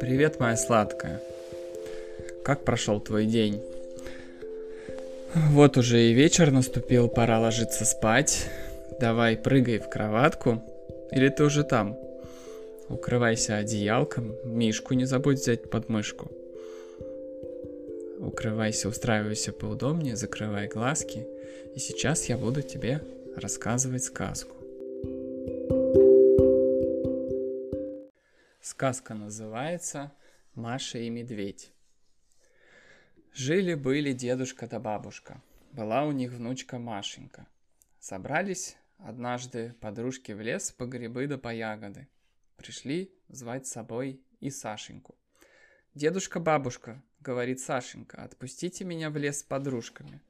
[0.00, 1.20] Привет, моя сладкая.
[2.44, 3.62] Как прошел твой день?
[5.34, 8.48] Вот уже и вечер наступил, пора ложиться спать.
[9.00, 10.62] Давай прыгай в кроватку.
[11.10, 11.98] Или ты уже там?
[12.88, 16.30] Укрывайся одеялком, мишку не забудь взять под мышку.
[18.18, 21.26] Укрывайся, устраивайся поудобнее, закрывай глазки.
[21.74, 23.00] И сейчас я буду тебе
[23.36, 24.53] рассказывать сказку.
[28.64, 30.10] Сказка называется
[30.54, 31.70] «Маша и медведь».
[33.34, 35.42] Жили-были дедушка да бабушка.
[35.72, 37.46] Была у них внучка Машенька.
[37.98, 42.08] Собрались однажды подружки в лес по грибы да по ягоды.
[42.56, 45.14] Пришли звать с собой и Сашеньку.
[45.94, 50.22] «Дедушка-бабушка»,— говорит Сашенька,— «отпустите меня в лес с подружками».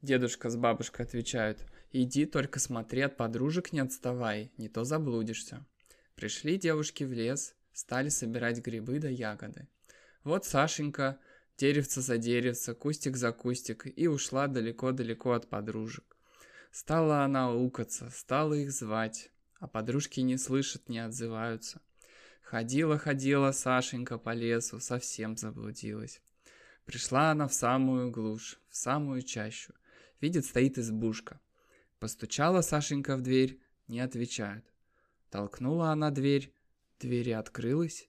[0.00, 5.66] Дедушка с бабушкой отвечают, «Иди, только смотри, от подружек не отставай, не то заблудишься».
[6.16, 9.66] Пришли девушки в лес, стали собирать грибы да ягоды.
[10.22, 11.18] Вот Сашенька,
[11.58, 16.16] деревце за деревце, кустик за кустик, и ушла далеко-далеко от подружек.
[16.70, 21.80] Стала она укаться, стала их звать, а подружки не слышат, не отзываются.
[22.42, 26.20] Ходила-ходила Сашенька по лесу, совсем заблудилась.
[26.84, 29.72] Пришла она в самую глушь, в самую чащу.
[30.20, 31.40] Видит, стоит избушка.
[31.98, 34.64] Постучала Сашенька в дверь, не отвечают.
[35.34, 36.54] Толкнула она дверь,
[37.00, 38.08] дверь открылась.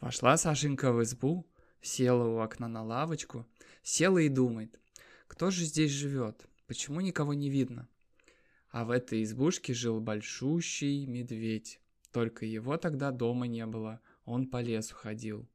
[0.00, 1.46] Вошла Сашенька в избу,
[1.82, 3.46] села у окна на лавочку,
[3.82, 4.80] села и думает,
[5.26, 7.90] кто же здесь живет, почему никого не видно.
[8.70, 11.78] А в этой избушке жил большущий медведь.
[12.10, 15.46] Только его тогда дома не было, он по лесу ходил.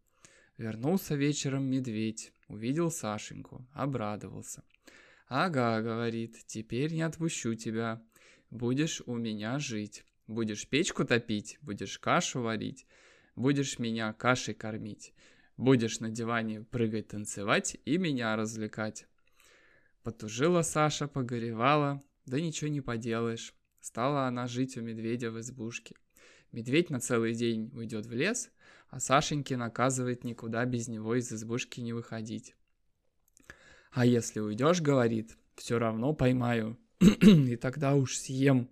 [0.57, 4.61] Вернулся вечером медведь, увидел Сашеньку, обрадовался.
[5.27, 8.03] «Ага»,— говорит,— «теперь не отпущу тебя,
[8.51, 10.05] будешь у меня жить».
[10.31, 12.87] Будешь печку топить, будешь кашу варить,
[13.35, 15.13] будешь меня кашей кормить,
[15.57, 19.07] будешь на диване прыгать, танцевать и меня развлекать.
[20.03, 23.53] Потужила Саша, погоревала, да ничего не поделаешь.
[23.81, 25.95] Стала она жить у медведя в избушке.
[26.53, 28.51] Медведь на целый день уйдет в лес,
[28.87, 32.55] а Сашеньке наказывает никуда без него из избушки не выходить.
[33.91, 38.69] А если уйдешь, говорит, все равно поймаю, и тогда уж съем.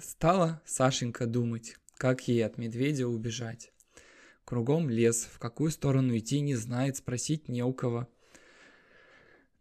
[0.00, 3.72] Стала Сашенька думать, как ей от медведя убежать.
[4.44, 8.08] Кругом лес, в какую сторону идти не знает, спросить не у кого.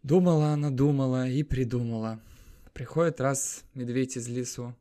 [0.03, 2.21] Думала она, думала и придумала.
[2.73, 4.75] Приходит раз медведь из лесу,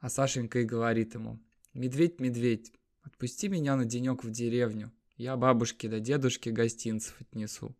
[0.00, 1.38] а Сашенька и говорит ему,
[1.74, 7.76] «Медведь, медведь, отпусти меня на денек в деревню, я бабушке да дедушке гостинцев отнесу».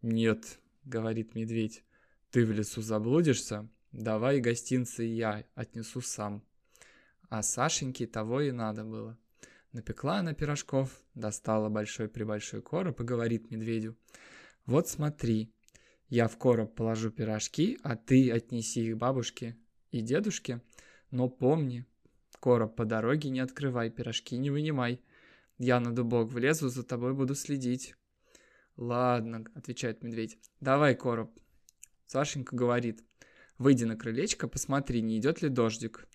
[0.00, 1.84] «Нет»,— говорит медведь,—
[2.30, 6.44] «ты в лесу заблудишься, Давай гостинцы я отнесу сам.
[7.30, 9.18] А Сашеньке того и надо было.
[9.72, 13.96] Напекла она пирожков, достала большой-пребольшой короб и говорит медведю.
[14.66, 15.50] Вот смотри,
[16.10, 19.56] я в короб положу пирожки, а ты отнеси их бабушке
[19.92, 20.60] и дедушке.
[21.10, 21.86] Но помни,
[22.38, 25.00] короб по дороге не открывай, пирожки не вынимай.
[25.56, 27.94] Я на дубок влезу, за тобой буду следить.
[28.76, 31.30] Ладно, отвечает медведь, давай короб.
[32.04, 33.02] Сашенька говорит,
[33.58, 36.06] Выйди на крылечко, посмотри, не идет ли дождик.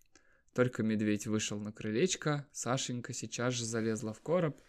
[0.53, 4.62] Только медведь вышел на крылечко, Сашенька сейчас же залезла в короб,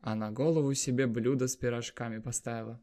[0.00, 2.80] а на голову себе блюдо с пирожками поставила.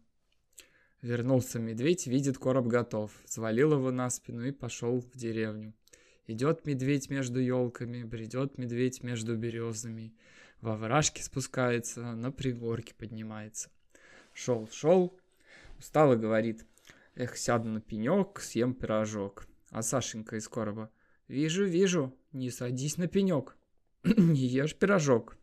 [1.01, 5.73] Вернулся медведь, видит, короб готов, свалил его на спину и пошел в деревню.
[6.27, 10.13] Идет медведь между елками, бредет медведь между березами,
[10.61, 13.69] во вражке спускается, на пригорке поднимается.
[14.33, 15.19] Шел, шел,
[15.77, 16.65] устал и говорит,
[17.15, 19.47] Эх, сяду на пенек, съем пирожок.
[19.69, 20.91] А Сашенька из короба.
[21.27, 23.55] Вижу, вижу, не садись на пенек.
[24.03, 25.37] не ешь пирожок.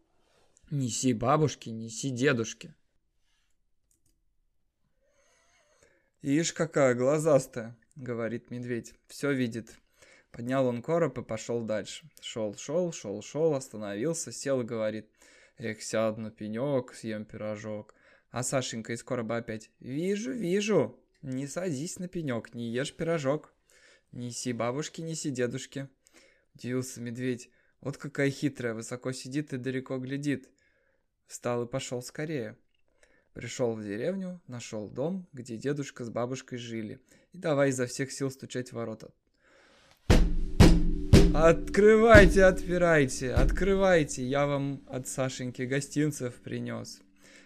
[0.70, 2.74] Неси бабушке, неси дедушке.
[6.22, 8.94] Ишь, какая глазастая, говорит медведь.
[9.06, 9.74] Все видит.
[10.32, 12.08] Поднял он короб и пошел дальше.
[12.20, 15.08] Шел, шел, шел, шел, остановился, сел и говорит.
[15.56, 17.94] Эх, сяду на пенек, съем пирожок.
[18.30, 19.70] А Сашенька из короба опять.
[19.80, 23.54] Вижу, вижу, не садись на пенек, не ешь пирожок.
[24.12, 25.88] Неси бабушке, неси дедушке.
[26.54, 27.50] Удивился медведь.
[27.80, 30.48] Вот какая хитрая, высоко сидит и далеко глядит.
[31.26, 32.56] Встал и пошел скорее.
[33.34, 37.00] Пришел в деревню, нашел дом, где дедушка с бабушкой жили.
[37.32, 39.12] И давай изо всех сил стучать в ворота.
[41.32, 47.00] Открывайте, отпирайте, открывайте, я вам от Сашеньки гостинцев принес.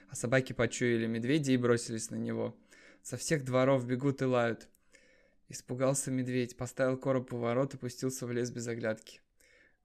[0.09, 2.57] А собаки почуяли медведя и бросились на него.
[3.05, 4.67] Со всех дворов бегут и лают.
[5.51, 9.21] Испугался медведь, поставил короб у ворот и пустился в лес без оглядки.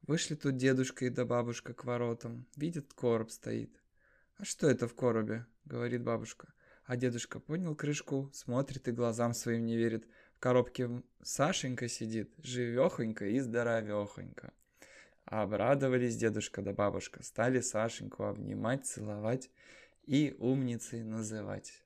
[0.04, 2.48] Вышли тут дедушка и да бабушка к воротам.
[2.56, 3.78] Видят, короб стоит.
[4.38, 6.54] «А что это в коробе?»— говорит бабушка.
[6.86, 10.08] А дедушка поднял крышку, смотрит и глазам своим не верит.
[10.38, 14.54] В коробке Сашенька сидит, живехонько и здоровехонько.
[15.26, 19.52] Обрадовались дедушка да бабушка, стали Сашеньку обнимать, целовать
[20.06, 21.84] и умницей называть.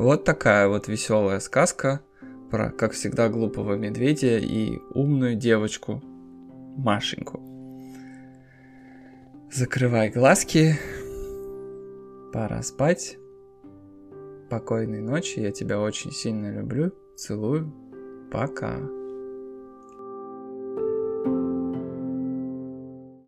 [0.00, 2.00] Вот такая вот веселая сказка
[2.50, 6.02] про, как всегда, глупого медведя и умную девочку
[6.78, 7.38] Машеньку.
[9.52, 10.78] Закрывай глазки.
[12.32, 13.18] Пора спать.
[14.46, 15.40] Спокойной ночи.
[15.40, 16.92] Я тебя очень сильно люблю.
[17.14, 17.70] Целую.
[18.32, 18.78] Пока.